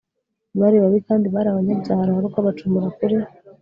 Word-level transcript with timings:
bari 0.59 0.77
babi 0.83 0.99
kandi 1.07 1.25
bari 1.33 1.47
abanyabyaha 1.49 2.03
ruharwa 2.07 2.39
bacumura 2.47 2.87
kuri 2.97 3.15